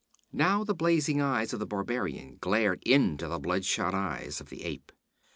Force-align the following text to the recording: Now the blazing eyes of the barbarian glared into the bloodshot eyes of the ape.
Now 0.33 0.63
the 0.63 0.73
blazing 0.73 1.21
eyes 1.21 1.53
of 1.53 1.59
the 1.59 1.67
barbarian 1.67 2.39
glared 2.41 2.81
into 2.87 3.27
the 3.27 3.37
bloodshot 3.37 3.93
eyes 3.93 4.41
of 4.41 4.49
the 4.49 4.63
ape. 4.63 4.91